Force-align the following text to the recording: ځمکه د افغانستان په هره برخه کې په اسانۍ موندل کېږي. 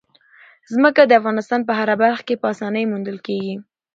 ځمکه 0.73 1.01
د 1.05 1.11
افغانستان 1.19 1.59
په 1.67 1.73
هره 1.79 1.95
برخه 2.03 2.23
کې 2.27 2.35
په 2.41 2.47
اسانۍ 2.53 2.83
موندل 2.91 3.17
کېږي. 3.27 3.55